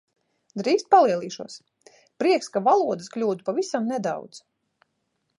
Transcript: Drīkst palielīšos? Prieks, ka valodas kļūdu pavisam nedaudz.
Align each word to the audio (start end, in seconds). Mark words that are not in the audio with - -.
Drīkst 0.59 0.87
palielīšos? 0.93 1.57
Prieks, 2.23 2.49
ka 2.55 2.63
valodas 2.67 3.11
kļūdu 3.17 3.47
pavisam 3.51 3.85
nedaudz. 3.93 4.41